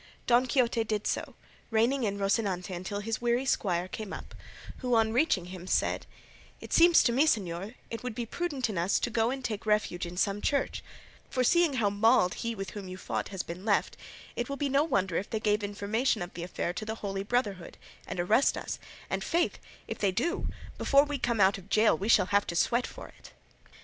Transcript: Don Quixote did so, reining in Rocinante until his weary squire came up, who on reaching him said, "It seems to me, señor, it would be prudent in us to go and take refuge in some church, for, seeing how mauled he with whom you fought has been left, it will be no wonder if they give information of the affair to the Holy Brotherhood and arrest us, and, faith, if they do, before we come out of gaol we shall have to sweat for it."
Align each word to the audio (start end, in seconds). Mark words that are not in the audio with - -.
Don 0.25 0.47
Quixote 0.47 0.83
did 0.83 1.05
so, 1.05 1.35
reining 1.69 2.05
in 2.05 2.17
Rocinante 2.17 2.73
until 2.75 3.01
his 3.01 3.21
weary 3.21 3.45
squire 3.45 3.87
came 3.87 4.13
up, 4.13 4.33
who 4.77 4.95
on 4.95 5.13
reaching 5.13 5.45
him 5.53 5.67
said, 5.67 6.07
"It 6.59 6.73
seems 6.73 7.03
to 7.03 7.11
me, 7.11 7.27
señor, 7.27 7.75
it 7.91 8.01
would 8.01 8.15
be 8.15 8.25
prudent 8.25 8.67
in 8.67 8.79
us 8.79 8.99
to 8.99 9.11
go 9.11 9.29
and 9.29 9.45
take 9.45 9.63
refuge 9.67 10.07
in 10.07 10.17
some 10.17 10.41
church, 10.41 10.83
for, 11.29 11.43
seeing 11.43 11.73
how 11.75 11.91
mauled 11.91 12.33
he 12.41 12.55
with 12.55 12.71
whom 12.71 12.87
you 12.87 12.97
fought 12.97 13.27
has 13.27 13.43
been 13.43 13.63
left, 13.63 13.95
it 14.35 14.49
will 14.49 14.57
be 14.57 14.69
no 14.69 14.83
wonder 14.83 15.17
if 15.17 15.29
they 15.29 15.39
give 15.39 15.63
information 15.63 16.23
of 16.23 16.33
the 16.33 16.41
affair 16.41 16.73
to 16.73 16.83
the 16.83 16.95
Holy 17.05 17.21
Brotherhood 17.21 17.77
and 18.07 18.19
arrest 18.19 18.57
us, 18.57 18.79
and, 19.07 19.23
faith, 19.23 19.59
if 19.87 19.99
they 19.99 20.11
do, 20.11 20.47
before 20.79 21.03
we 21.03 21.19
come 21.19 21.39
out 21.39 21.59
of 21.59 21.69
gaol 21.69 21.95
we 21.95 22.09
shall 22.09 22.25
have 22.33 22.47
to 22.47 22.55
sweat 22.55 22.87
for 22.87 23.09
it." 23.09 23.33